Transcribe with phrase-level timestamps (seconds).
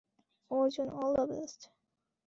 [0.51, 1.61] Arjun, all the best!